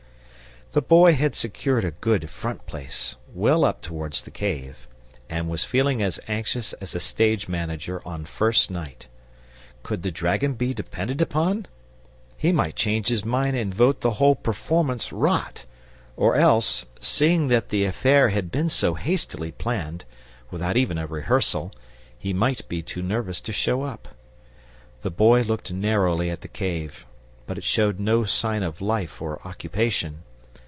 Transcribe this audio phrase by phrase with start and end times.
[0.73, 4.87] The Boy had secured a good front place, well up towards the cave,
[5.29, 9.09] and was feeling as anxious as a stage manager on a first night.
[9.83, 11.65] Could the dragon be depended upon?
[12.37, 15.65] He might change his mind and vote the whole performance rot;
[16.15, 20.05] or else, seeing that the affair had been so hastily planned,
[20.51, 21.73] without even a rehearsal,
[22.17, 24.07] he might be too nervous to show up.
[25.01, 27.05] The Boy looked narrowly at the cave,
[27.45, 30.19] but it showed no sign of life or occupation.